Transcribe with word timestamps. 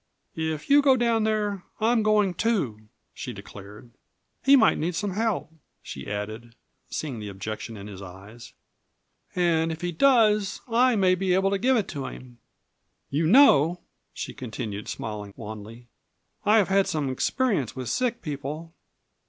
"If 0.35 0.67
you 0.67 0.81
go 0.81 0.97
down 0.97 1.25
there 1.25 1.61
I 1.79 1.91
am 1.91 2.01
going, 2.01 2.33
too!" 2.33 2.87
she 3.13 3.33
declared. 3.33 3.91
"He 4.43 4.55
might 4.55 4.79
need 4.79 4.95
some 4.95 5.11
help," 5.11 5.53
she 5.83 6.07
added, 6.07 6.55
seeing 6.89 7.19
the 7.19 7.29
objection 7.29 7.77
in 7.77 7.85
his 7.85 8.01
eyes, 8.01 8.53
"and 9.35 9.71
if 9.71 9.81
he 9.81 9.91
does 9.91 10.59
I 10.67 10.95
may 10.95 11.13
be 11.13 11.35
able 11.35 11.51
to 11.51 11.59
give 11.59 11.77
it 11.77 11.87
to 11.89 12.07
him. 12.07 12.39
You 13.11 13.27
know," 13.27 13.79
she 14.11 14.33
continued, 14.33 14.87
smiling 14.87 15.35
wanly, 15.37 15.87
"I 16.47 16.57
have 16.57 16.69
had 16.69 16.87
some 16.87 17.07
experience 17.11 17.75
with 17.75 17.87
sick 17.87 18.23
people." 18.23 18.73